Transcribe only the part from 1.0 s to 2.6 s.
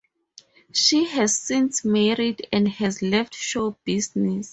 has since married